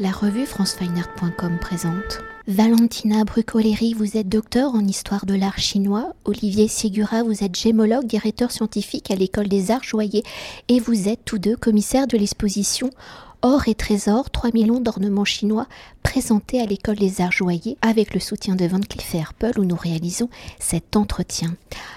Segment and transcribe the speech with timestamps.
[0.00, 6.12] La revue francefineart.com présente Valentina Brucoleri, vous êtes docteur en histoire de l'art chinois.
[6.24, 10.22] Olivier Segura, vous êtes gémologue, directeur scientifique à l'école des arts joyers.
[10.68, 12.90] Et vous êtes tous deux commissaires de l'exposition
[13.42, 15.66] Or et trésor, 3 millions d'ornements chinois
[16.08, 19.76] présentés à l'école des arts joyers avec le soutien de Van Cleef Arpels où nous
[19.76, 21.54] réalisons cet entretien.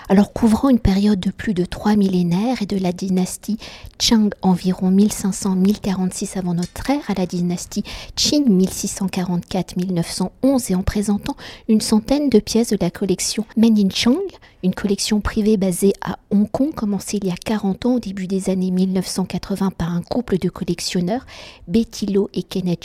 [0.09, 3.58] Alors couvrant une période de plus de trois millénaires et de la dynastie
[4.02, 7.86] Chang environ 1500-1046 avant notre ère à la dynastie
[8.18, 11.38] Qing 1644-1911 et en présentant
[11.70, 14.17] une centaine de pièces de la collection Men Chang,
[14.64, 18.28] une collection privée basée à Hong Kong commencée il y a 40 ans au début
[18.28, 21.25] des années 1980 par un couple de collectionneurs,
[21.67, 22.81] Betty Lo et Kenneth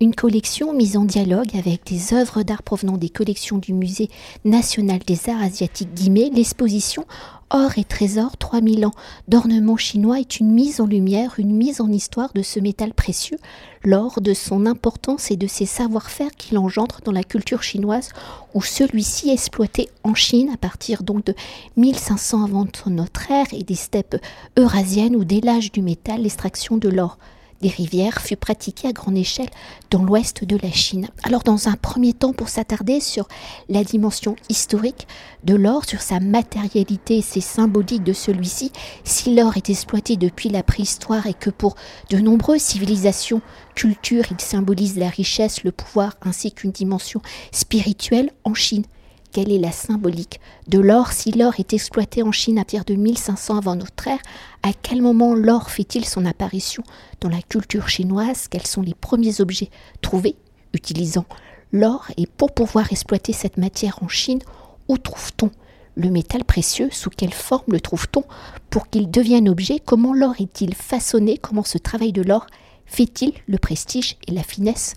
[0.00, 4.08] une collection mise en dialogue avec des œuvres d'art provenant des collections du Musée
[4.44, 5.90] national des arts asiatiques
[6.34, 7.04] l'exposition
[7.50, 8.94] Or et trésor 3000 ans
[9.28, 13.38] d'ornements chinois est une mise en lumière, une mise en histoire de ce métal précieux,
[13.84, 18.08] l'or, de son importance et de ses savoir-faire qu'il engendre dans la culture chinoise,
[18.54, 21.34] où celui-ci exploité en Chine à partir donc de
[21.76, 24.16] 1500 avant notre ère et des steppes
[24.56, 27.16] eurasiennes où dès l'âge du métal l'extraction de l'or
[27.62, 29.48] des rivières fut pratiquée à grande échelle
[29.90, 31.08] dans l'ouest de la Chine.
[31.22, 33.28] Alors dans un premier temps, pour s'attarder sur
[33.68, 35.06] la dimension historique
[35.44, 38.72] de l'or, sur sa matérialité et ses symboliques de celui-ci,
[39.04, 41.76] si l'or est exploité depuis la préhistoire et que pour
[42.10, 43.40] de nombreuses civilisations,
[43.74, 47.20] cultures, il symbolise la richesse, le pouvoir ainsi qu'une dimension
[47.52, 48.84] spirituelle en Chine,
[49.30, 52.94] quelle est la symbolique de l'or si l'or est exploité en Chine à partir de
[52.94, 54.20] 1500 avant notre ère?
[54.62, 56.82] À quel moment l'or fait-il son apparition
[57.20, 58.48] dans la culture chinoise?
[58.48, 59.70] Quels sont les premiers objets
[60.02, 60.36] trouvés
[60.72, 61.26] utilisant
[61.72, 62.06] l'or?
[62.16, 64.40] Et pour pouvoir exploiter cette matière en Chine,
[64.88, 65.50] où trouve-t-on
[65.94, 66.88] le métal précieux?
[66.90, 68.24] Sous quelle forme le trouve-t-on
[68.70, 69.80] pour qu'il devienne objet?
[69.84, 71.38] Comment l'or est-il façonné?
[71.38, 72.46] Comment ce travail de l'or
[72.86, 74.94] fait-il le prestige et la finesse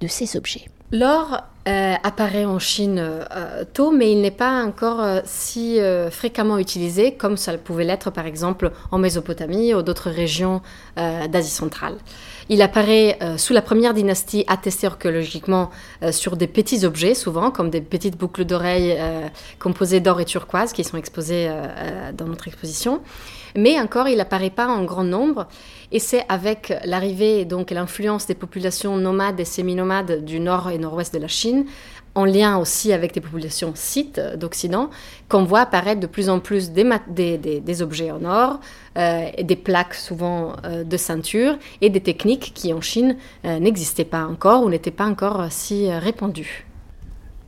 [0.00, 5.00] de ces objets L'or euh, apparaît en Chine euh, tôt, mais il n'est pas encore
[5.00, 5.78] euh, si
[6.10, 10.62] fréquemment utilisé comme ça pouvait l'être par exemple en Mésopotamie ou d'autres régions
[10.96, 11.96] d'Asie centrale.
[12.48, 15.70] Il apparaît sous la première dynastie attestée archéologiquement
[16.10, 18.98] sur des petits objets, souvent comme des petites boucles d'oreilles
[19.58, 21.50] composées d'or et turquoise qui sont exposées
[22.14, 23.00] dans notre exposition.
[23.56, 25.48] Mais encore, il n'apparaît pas en grand nombre.
[25.92, 31.12] Et c'est avec l'arrivée, donc l'influence des populations nomades et semi-nomades du nord et nord-ouest
[31.12, 31.66] de la Chine,
[32.14, 34.90] en lien aussi avec des populations scythes d'Occident,
[35.28, 38.60] qu'on voit apparaître de plus en plus des, objets en or,
[38.98, 44.04] euh, des plaques souvent euh, de ceinture et des techniques qui en Chine euh, n'existaient
[44.04, 46.69] pas encore ou n'étaient pas encore si répandues.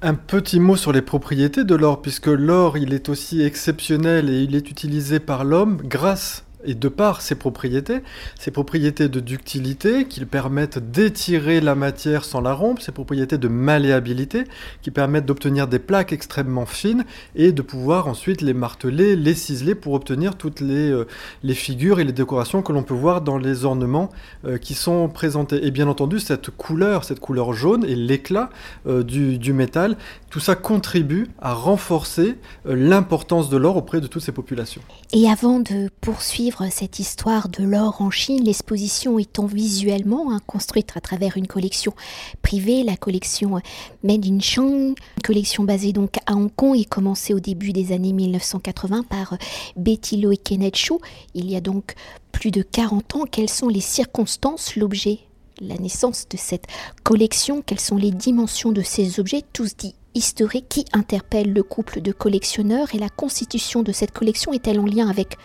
[0.04, 4.42] Un petit mot sur les propriétés de l'or, puisque l'or, il est aussi exceptionnel et
[4.42, 8.00] il est utilisé par l'homme grâce et de par ses propriétés,
[8.38, 13.48] ses propriétés de ductilité qui permettent d'étirer la matière sans la rompre, ses propriétés de
[13.48, 14.44] malléabilité
[14.82, 19.74] qui permettent d'obtenir des plaques extrêmement fines et de pouvoir ensuite les marteler, les ciseler
[19.74, 21.06] pour obtenir toutes les, euh,
[21.42, 24.10] les figures et les décorations que l'on peut voir dans les ornements
[24.44, 25.66] euh, qui sont présentés.
[25.66, 28.50] Et bien entendu, cette couleur, cette couleur jaune et l'éclat
[28.86, 29.96] euh, du, du, métal,
[30.30, 34.82] tout ça contribue à renforcer l'importance de l'or auprès de toutes ces populations.
[35.12, 40.92] Et avant de poursuivre cette histoire de l'or en Chine, l'exposition étant visuellement hein, construite
[40.94, 41.94] à travers une collection
[42.42, 43.60] privée, la collection
[44.02, 47.92] Made in Chang, une collection basée donc à Hong Kong et commencée au début des
[47.92, 49.36] années 1980 par
[49.76, 50.94] Betty Lo et Kenneth Chu.
[51.34, 51.94] Il y a donc
[52.32, 55.20] plus de 40 ans, quelles sont les circonstances, l'objet
[55.60, 56.66] la naissance de cette
[57.04, 62.00] collection, quelles sont les dimensions de ces objets, tous dits historiques, qui interpellent le couple
[62.00, 62.94] de collectionneurs.
[62.94, 65.36] Et la constitution de cette collection est-elle en lien avec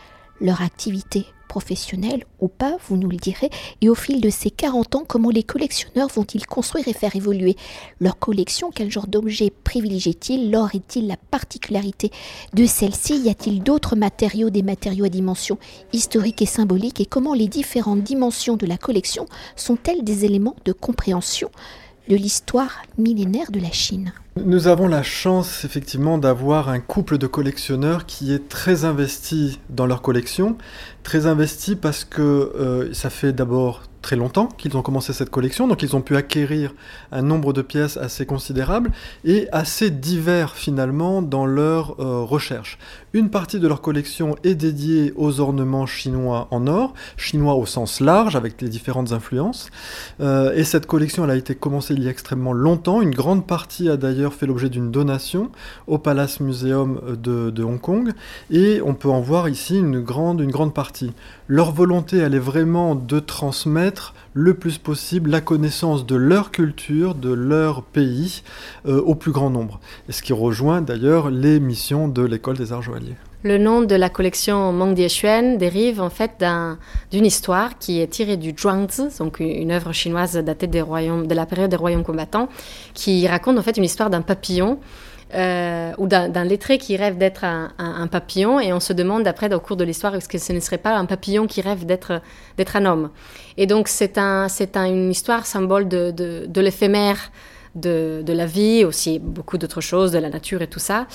[0.42, 3.50] leur activité professionnelle ou pas, vous nous le direz,
[3.82, 7.56] et au fil de ces 40 ans, comment les collectionneurs vont-ils construire et faire évoluer
[8.00, 8.70] leur collection?
[8.70, 10.52] Quel genre d'objets privilégient-ils?
[10.52, 12.12] L'or est-il la particularité
[12.54, 13.18] de celle-ci?
[13.18, 15.58] Y a-t-il d'autres matériaux, des matériaux à dimension
[15.94, 17.00] historique et symbolique?
[17.00, 19.26] Et comment les différentes dimensions de la collection
[19.56, 21.50] sont-elles des éléments de compréhension
[22.10, 24.14] de l'histoire millénaire de la Chine.
[24.46, 29.86] Nous avons la chance effectivement d'avoir un couple de collectionneurs qui est très investi dans
[29.86, 30.58] leur collection,
[31.04, 35.68] très investi parce que euh, ça fait d'abord très longtemps qu'ils ont commencé cette collection,
[35.68, 36.74] donc ils ont pu acquérir
[37.12, 38.92] un nombre de pièces assez considérable
[39.26, 42.78] et assez divers finalement dans leur euh, recherche.
[43.12, 48.00] Une partie de leur collection est dédiée aux ornements chinois en or, chinois au sens
[48.00, 49.70] large avec les différentes influences,
[50.22, 53.46] euh, et cette collection elle a été commencée il y a extrêmement longtemps, une grande
[53.46, 55.52] partie a d'ailleurs fait l'objet d'une donation
[55.88, 58.14] au Palace Museum de, de, Hong Kong,
[58.52, 61.12] et on peut en voir ici une grande, une grande partie.
[61.50, 63.97] Leur volonté elle est vraiment de transmettre
[64.34, 68.44] le plus possible la connaissance de leur culture, de leur pays,
[68.86, 69.80] euh, au plus grand nombre.
[70.10, 73.16] Et ce qui rejoint d'ailleurs les missions de l'école des arts joailliers.
[73.44, 76.44] Le nom de la collection Meng Xuan dérive en fait
[77.12, 81.36] d'une histoire qui est tirée du Zhuangzi, donc une œuvre chinoise datée des royaumes, de
[81.36, 82.50] la période des royaumes combattants,
[82.96, 84.80] qui raconte en fait une histoire d'un papillon
[85.34, 89.60] euh, ou d'un lettré qui rêve d'être un, papillon et on se demande après au
[89.60, 92.22] cours de l'histoire est-ce que ce ne serait pas un papillon qui rêve d'être
[92.76, 93.10] un homme?
[93.58, 97.32] Et donc c'est un, une histoire symbole de, de l'éphémère
[97.76, 101.08] de, la vie, aussi beaucoup d'autres choses, de la nature et tout ça.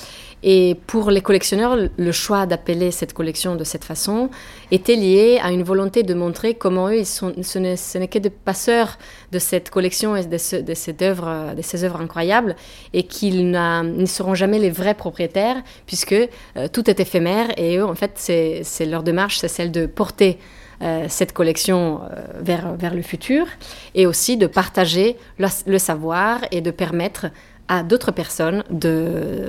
[0.42, 4.30] Et pour les collectionneurs, le choix d'appeler cette collection de cette façon
[4.70, 8.30] était lié à une volonté de montrer comment eux, ils sont, ce n'est que des
[8.30, 8.98] passeurs
[9.30, 12.56] de cette collection et de, ces œuvres, de ces œuvres incroyables,
[12.92, 17.84] et qu'ils ne seront jamais les vrais propriétaires, puisque euh, tout est éphémère, et eux,
[17.84, 20.38] en fait, c'est leur démarche, c'est celle de porter
[20.82, 23.46] euh, cette collection euh, vers, vers le futur
[23.94, 27.26] et aussi de partager le, savoir et de permettre
[27.68, 28.64] à d'autres personnes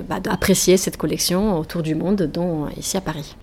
[0.07, 3.35] bah, d'apprécier cette collection autour du monde, dont ici à Paris.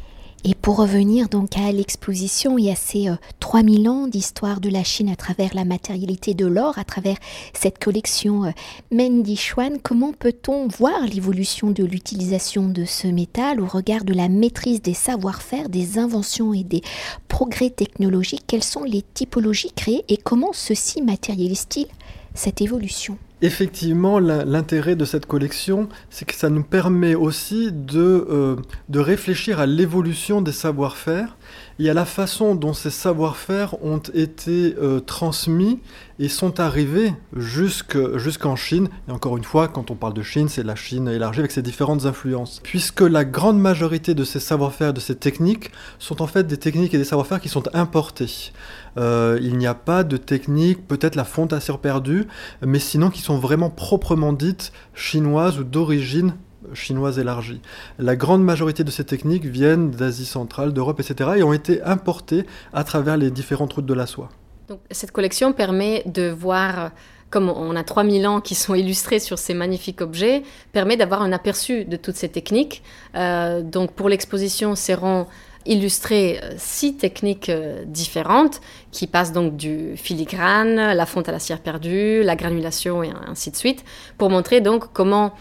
[0.42, 3.08] Et pour revenir donc à l'exposition et à ces
[3.40, 7.16] 3000 euh, ans d'histoire de la Chine à travers la matérialité de l'or, à travers
[7.52, 8.50] cette collection euh,
[8.90, 14.30] Mendi Xuan, comment peut-on voir l'évolution de l'utilisation de ce métal au regard de la
[14.30, 16.80] maîtrise des savoir-faire, des inventions et des
[17.28, 18.44] progrès technologiques?
[18.46, 21.86] Quelles sont les typologies créées et comment ceci matérialise-t-il
[22.34, 23.18] cette évolution?
[23.42, 28.56] Effectivement, l'intérêt de cette collection, c'est que ça nous permet aussi de, euh,
[28.92, 31.36] réfléchir à l'évolution des savoir-faire
[31.80, 35.80] et à la façon dont ces savoir-faire ont été euh, transmis
[36.18, 38.88] et sont arrivés jusqu'en Chine.
[39.08, 41.62] Et encore une fois, quand on parle de Chine, c'est la Chine élargie avec ses
[41.62, 42.60] différentes influences.
[42.62, 46.92] Puisque la grande majorité de ces savoir-faire, de ces techniques, sont en fait des techniques
[46.92, 48.52] et des savoir-faire qui sont importés.
[48.98, 52.26] Euh, il n'y a pas de technique, peut-être la fonte perdue,
[52.60, 56.34] mais sinon qui sont vraiment proprement dites chinoises ou d'origine
[56.74, 57.60] chinoise élargie.
[57.98, 61.30] La grande majorité de ces techniques viennent d'Asie centrale, d'Europe, etc.
[61.36, 64.28] et ont été importées à travers les différentes routes de la soie.
[64.68, 66.92] Donc, cette collection permet de voir,
[67.28, 71.32] comme on a 3000 ans qui sont illustrés sur ces magnifiques objets, permet d'avoir un
[71.32, 72.82] aperçu de toutes ces techniques.
[73.16, 75.26] Euh, donc pour l'exposition seront
[75.66, 78.60] illustrées euh, six techniques euh, différentes
[78.92, 83.50] qui passent donc du filigrane, la fonte à la cire perdue, la granulation et ainsi
[83.50, 83.84] de suite,
[84.18, 85.34] pour montrer donc comment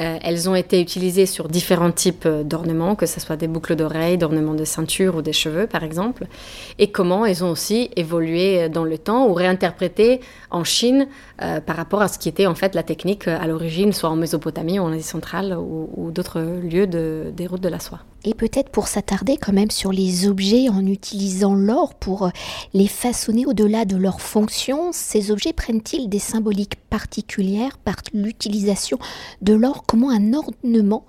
[0.00, 3.76] euh, elles ont été utilisées sur différents types euh, d'ornements, que ce soit des boucles
[3.76, 6.26] d'oreilles, d'ornements de ceinture ou des cheveux, par exemple,
[6.78, 10.20] et comment elles ont aussi évolué euh, dans le temps ou réinterprété
[10.50, 11.08] en Chine
[11.66, 14.78] par rapport à ce qui était en fait la technique à l'origine, soit en Mésopotamie
[14.78, 18.00] ou en Asie centrale ou, d'autres lieux des routes de la soie.
[18.28, 22.30] Et peut-être pour s'attarder quand même sur les objets en utilisant l'or pour
[22.74, 28.98] les façonner au-delà de leur fonction, ces objets prennent-ils des symboliques particulières par l'utilisation
[29.42, 29.84] de l'or?
[29.86, 31.06] Comment un ornement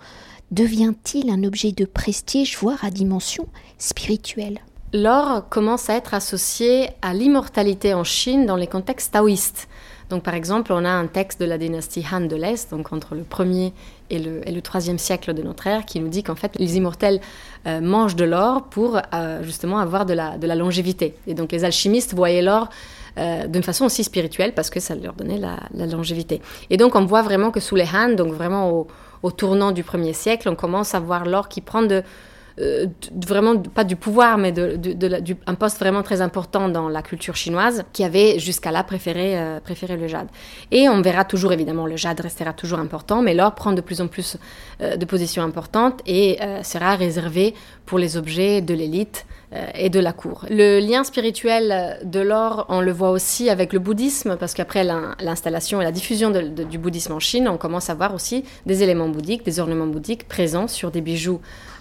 [0.52, 3.48] devient-il un objet de prestige, voire à dimension
[3.80, 4.60] spirituelle?
[4.94, 9.68] L'or commence à être associé à l'immortalité en Chine dans les contextes taoïstes.
[10.10, 13.14] Donc, par exemple, on a un texte de la dynastie Han de l'Est, donc entre
[13.14, 13.74] le 1er
[14.10, 17.20] et le, 3e siècle de notre ère, qui nous dit qu'en fait, les immortels
[17.66, 21.16] euh, mangent de l'or pour euh, justement avoir de la, longévité.
[21.28, 22.70] Et donc, les alchimistes voyaient l'or
[23.18, 26.42] euh, d'une façon aussi spirituelle parce que ça leur donnait la, longévité.
[26.70, 28.86] Et donc on voit vraiment que sous les Han, donc vraiment
[29.24, 32.04] au, tournant du 1er siècle, on commence à voir l'or qui prend de,
[32.60, 32.88] euh,
[33.28, 34.52] vraiment pas du pouvoir, mais
[35.46, 39.60] un poste vraiment très important dans la culture chinoise, qui avait jusqu'à là préféré, euh,
[39.60, 40.28] préféré le jade.
[40.72, 44.02] Et on verra toujours, évidemment, le jade restera toujours important, mais l'or prend de plus
[44.02, 44.38] en plus
[44.82, 47.54] euh, de positions importantes et sera réservé
[47.86, 49.26] pour les objets de l'élite
[49.76, 50.46] et de la cour.
[50.50, 55.80] Le lien spirituel de l'or, on le voit aussi avec le bouddhisme, parce qu'après l'installation
[55.80, 59.46] et la diffusion du bouddhisme en Chine, on commence à voir aussi des éléments bouddhiques,
[59.46, 61.40] des ornements bouddhiques présents sur des bijoux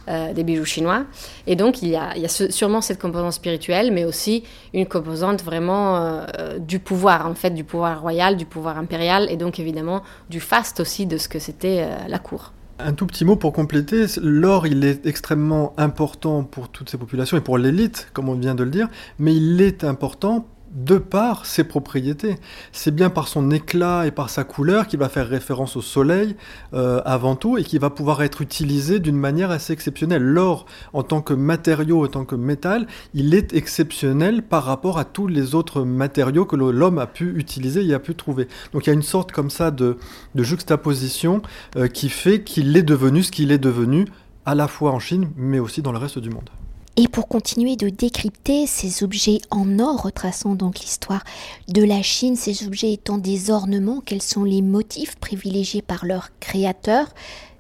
[0.09, 1.03] euh, des bijoux chinois.
[1.49, 6.59] Et donc, il y, a, sûrement cette composante spirituelle, mais aussi une composante vraiment euh,
[6.61, 10.79] du pouvoir, en fait, du pouvoir royal, du pouvoir impérial, et donc évidemment du faste
[10.79, 12.53] aussi de ce que c'était euh, la cour.
[12.79, 17.39] Un tout petit mot pour compléter, l'or il est extrêmement important pour toutes ces populations
[17.39, 21.47] et pour l'élite, comme on vient de le dire, mais il est important de par
[21.47, 22.37] ses propriétés.
[22.71, 26.37] C'est bien par son éclat et par sa couleur qui va faire référence au soleil
[26.75, 30.23] euh, avant tout et qui va pouvoir être utilisé d'une manière assez exceptionnelle.
[30.23, 35.07] L'or, en tant que matériau, en tant que métal, il est exceptionnel par rapport à
[35.07, 38.47] tous les autres matériaux que l'homme a pu utiliser et a pu trouver.
[38.73, 39.97] Donc il y a une sorte comme ça de,
[40.37, 41.41] juxtaposition
[41.77, 44.07] euh, qui fait qu'il est devenu ce qu'il est devenu
[44.45, 46.51] à la fois en Chine mais aussi dans le reste du monde.
[46.99, 51.25] Et pour continuer de décrypter ces objets en or, retraçant donc l'histoire
[51.69, 56.31] de la Chine, ces objets étant des ornements, quels sont les motifs privilégiés par leurs
[56.41, 57.13] créateurs?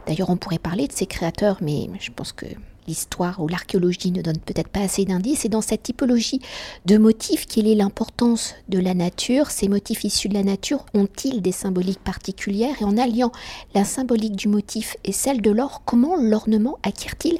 [0.06, 2.46] D'ailleurs, on pourrait parler de ces créateurs, mais je pense que
[2.88, 5.44] l'histoire ou l'archéologie ne donne peut-être pas assez d'indices.
[5.44, 6.40] Et dans cette typologie
[6.86, 9.50] de motifs, quelle est l'importance de la nature?
[9.50, 12.80] Ces motifs issus de la nature ont-ils des symboliques particulières?
[12.80, 13.32] Et en alliant
[13.74, 17.38] la symbolique du motif et celle de l'or, comment l'ornement acquiert-il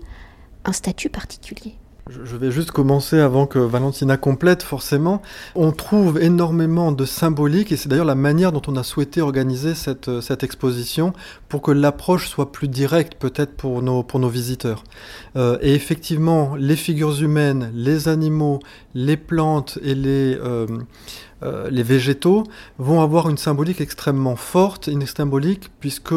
[0.67, 1.77] un statut particulier?
[2.09, 5.23] Je vais juste commencer avant que Valentina complète, forcément.
[5.57, 9.75] On trouve énormément de symbolique, et c'est d'ailleurs la manière dont on a souhaité organiser
[9.75, 11.13] cette, cette exposition
[11.49, 14.85] pour que l'approche soit plus directe, peut-être pour nos, pour nos visiteurs.
[15.35, 18.61] Euh, et effectivement, les figures humaines, les animaux,
[18.95, 20.67] les plantes et les, euh,
[21.43, 22.45] euh, les végétaux
[22.79, 26.15] vont avoir une symbolique extrêmement forte, une symbolique puisque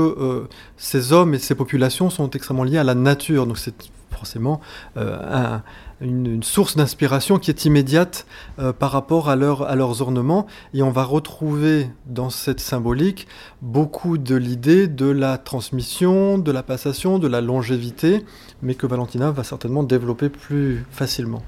[0.78, 3.48] ces hommes et ces populations sont extrêmement liés à la nature.
[3.48, 3.74] Donc c'est
[4.20, 4.60] forcément
[4.98, 5.58] euh,
[6.02, 8.26] une, source d'inspiration qui est immédiate
[8.60, 10.46] euh, par rapport à, à leurs ornements.
[10.74, 13.28] Et on va retrouver dans cette symbolique
[13.62, 18.26] beaucoup de l'idée de la transmission, de la passation, de la longévité,
[18.62, 21.42] mais que Valentina va certainement développer plus facilement.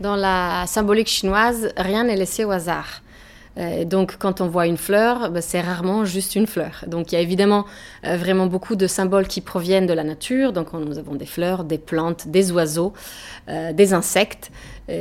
[0.00, 3.02] Dans la symbolique chinoise, rien n'est laissé au hasard.
[3.58, 6.84] Euh, donc quand on voit une fleur, ben, c'est rarement juste une fleur.
[6.86, 7.66] Donc il y a évidemment
[8.06, 10.52] euh, vraiment beaucoup de symboles qui proviennent de la nature.
[10.52, 12.92] Donc nous avons des fleurs, des plantes, des oiseaux,
[13.48, 14.50] euh, des insectes.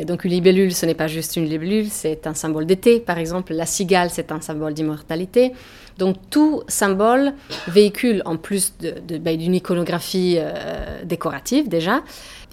[0.06, 3.00] donc une libellule, ce n'est pas juste une libellule, c'est un symbole d'été.
[3.00, 5.54] Par exemple, la cigale, c'est un symbole d'immortalité.
[5.98, 7.34] Donc tout symbole
[7.68, 8.74] véhicule, en plus
[9.22, 10.40] ben, d'une iconographie
[11.06, 12.04] décorative déjà,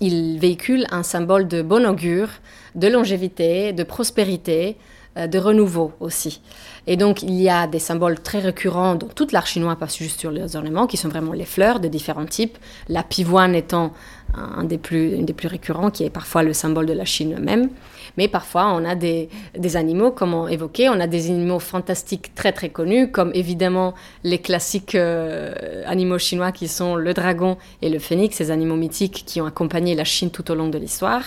[0.01, 2.29] il véhicule un symbole de bon augure,
[2.75, 4.77] de longévité, de prospérité,
[5.17, 6.41] de renouveau aussi.
[6.87, 10.21] Et donc, il y a des symboles très récurrents dans toute l'art chinois, pas juste
[10.21, 12.59] sur les ornements, qui sont vraiment les fleurs de différents types.
[12.89, 13.93] La pivoine étant
[14.35, 17.69] un des plus, des plus récurrents, qui est parfois le symbole de la Chine même.
[18.17, 22.35] Mais parfois, on a des, des, animaux, comme on évoquait, on a des animaux fantastiques
[22.35, 27.89] très très connus, comme évidemment les classiques euh, animaux chinois qui sont le dragon et
[27.89, 31.25] le phénix, ces animaux mythiques qui ont accompagné la Chine tout au long de l'histoire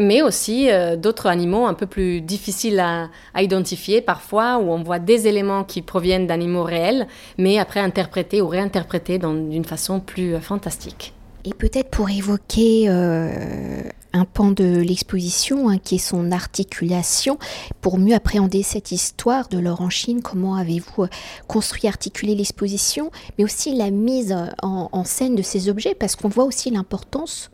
[0.00, 3.08] mais aussi euh, d'autres animaux un peu plus difficiles à,
[3.40, 7.06] identifier parfois, où on voit des éléments qui proviennent d'animaux réels,
[7.38, 11.14] mais après interprétés ou réinterprétés d'une façon plus euh, fantastique.
[11.44, 13.82] Et peut-être pour évoquer euh,
[14.14, 17.38] un pan de l'exposition, hein, qui est son articulation,
[17.82, 21.06] pour mieux appréhender cette histoire de l'or Chine, comment avez-vous
[21.46, 26.44] construit, articulé l'exposition, mais aussi la mise en scène de ces objets, parce qu'on voit
[26.44, 27.50] aussi l'importance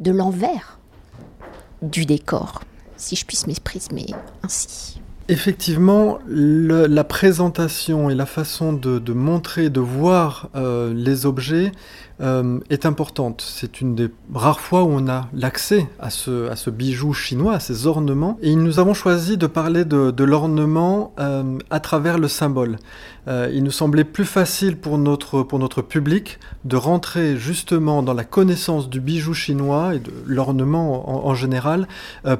[0.00, 0.78] de l'envers
[1.90, 2.62] du décor,
[2.96, 4.06] si je puisse m'exprimer
[4.42, 5.00] ainsi.
[5.28, 11.72] Effectivement, la présentation et la façon de, montrer, de voir euh, les objets
[12.20, 13.44] euh, est importante.
[13.46, 17.86] C'est une des rares fois où on a l'accès à ce, bijou chinois, à ces
[17.86, 18.38] ornements.
[18.40, 22.78] Et nous avons choisi de parler de, l'ornement euh, à travers le symbole.
[23.26, 29.00] il nous semblait plus facile pour notre public de rentrer justement dans la connaissance du
[29.00, 31.88] bijou chinois et de l'ornement en, général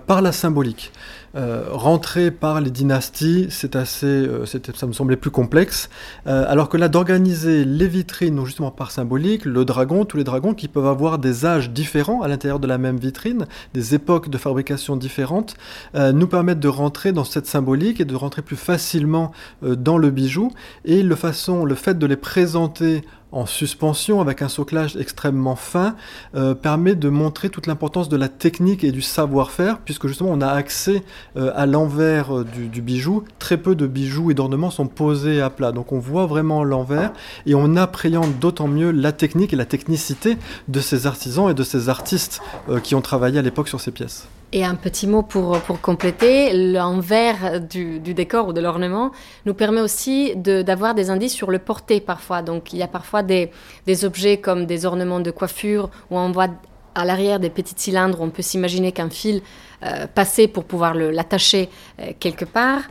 [0.07, 0.93] par la symbolique.
[1.37, 5.89] Euh, rentrer par les dynasties, c'est assez, euh, ça me semblait plus complexe.
[6.27, 10.55] Euh, alors que là, d'organiser les vitrines, justement par symbolique, le dragon, tous les dragons
[10.55, 14.39] qui peuvent avoir des âges différents à l'intérieur de la même vitrine, des époques de
[14.39, 15.57] fabrication différentes,
[15.95, 20.51] nous permettent de rentrer dans cette symbolique et de rentrer plus facilement dans le bijou.
[20.85, 23.03] Et le, façon, le fait de les présenter
[23.35, 25.97] en suspension avec un soclage extrêmement fin
[26.35, 30.41] euh, permet de montrer toute l'importance de la technique et du savoir-faire puisque justement on
[30.41, 31.03] a accès
[31.37, 33.25] euh, à l'envers euh, du, bijou.
[33.39, 35.73] Très peu de bijoux et d'ornements sont posés à plat.
[35.73, 37.13] Donc on voit vraiment l'envers
[37.45, 40.39] et on appréhende d'autant mieux la technique et la technicité
[40.69, 42.41] de ces artisans et de ces artistes
[42.83, 44.29] qui ont travaillé à l'époque sur ces pièces.
[44.57, 49.11] Et un petit mot pour, pour compléter, l'envers du, décor ou de l'ornement
[49.47, 52.41] nous permet aussi d'avoir des indices sur le porté parfois.
[52.41, 53.51] Donc il y a parfois des,
[53.89, 56.51] des objets comme des ornements de coiffure où on voit
[56.95, 59.43] à l'arrière des petits cylindres, on peut s'imaginer qu'un fil
[59.85, 61.69] euh, passait pour pouvoir l'attacher
[61.99, 62.83] euh, quelque part.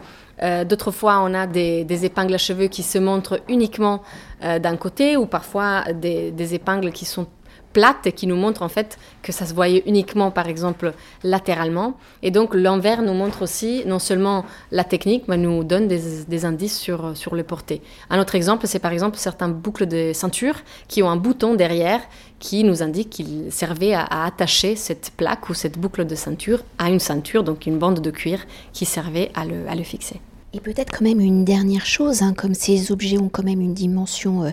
[0.41, 4.03] Euh, d'autres fois, on a des, des, épingles à cheveux qui se montrent uniquement
[4.41, 7.27] d'un côté ou parfois des, des épingles qui sont
[7.73, 11.97] plate et qui nous montre en fait que ça se voyait uniquement par exemple latéralement.
[12.21, 16.77] Et donc l'envers nous montre aussi non seulement la technique, mais nous donne des, indices
[16.77, 17.81] sur, sur le porté.
[18.09, 20.55] Un autre exemple, c'est par exemple certains boucles de ceinture
[20.87, 22.01] qui ont un bouton derrière
[22.39, 26.89] qui nous indique qu'il servait à, attacher cette plaque ou cette boucle de ceinture à
[26.89, 30.19] une ceinture, donc une bande de cuir qui servait à le, à le fixer.
[30.53, 33.73] Et peut-être quand même une dernière chose, hein, comme ces objets ont quand même une
[33.73, 34.43] dimension...
[34.43, 34.49] Euh,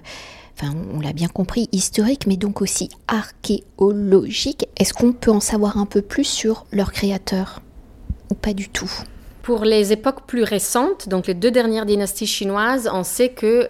[0.95, 4.69] on l'a bien compris, historique, mais donc aussi archéologique.
[4.77, 7.63] Est-ce qu'on peut en savoir un peu plus sur leurs créateurs
[8.31, 8.91] ou pas du tout?
[9.43, 13.67] Pour les époques plus récentes, donc les deux dernières dynasties chinoises, on sait que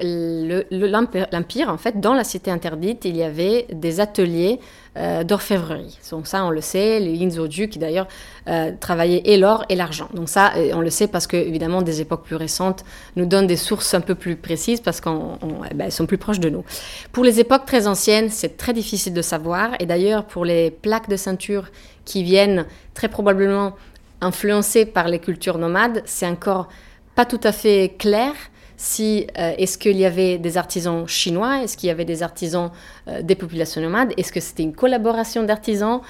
[1.32, 4.58] l'Empire, en fait, dans la cité interdite, il y avait des ateliers
[4.96, 5.96] euh, d'orfèvrerie.
[6.10, 8.08] Donc ça, on le sait, les Yinzhou qui d'ailleurs
[8.48, 10.08] euh, travaillaient et l'or et l'argent.
[10.14, 12.84] Donc ça, euh, on le sait parce que, évidemment, des époques plus récentes
[13.14, 15.12] nous donnent des sources un peu plus précises parce qu'elles
[15.70, 16.64] eh ben, sont plus proches de nous.
[17.12, 19.70] Pour les époques très anciennes, c'est très difficile de savoir.
[19.78, 21.68] Et d'ailleurs, pour les plaques de ceinture
[22.04, 23.76] qui viennent très probablement
[24.20, 26.68] influencé par les cultures nomades, c'est encore
[27.14, 28.32] pas tout à fait clair
[28.80, 32.70] si euh, est-ce qu'il y avait des artisans chinois, est-ce qu'il y avait des artisans
[33.08, 36.00] euh, des populations nomades, est-ce que c'était une collaboration d'artisans?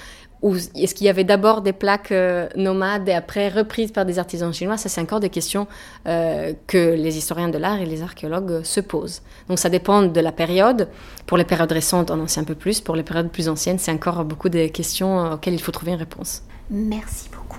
[0.43, 4.21] Ou est-ce qu'il y avait d'abord des plaques euh, nomades et après reprises par des
[4.21, 4.77] artisans chinois?
[4.79, 5.67] Ça, c'est encore des questions
[6.05, 9.21] que les historiens de l'art et les archéologues se posent.
[9.49, 10.89] Donc ça dépend de la période.
[11.27, 12.81] Pour les périodes récentes, on en sait un peu plus.
[12.81, 15.99] Pour les périodes plus anciennes, c'est encore beaucoup de questions auxquelles il faut trouver une
[15.99, 16.43] réponse.
[16.71, 17.59] Merci beaucoup.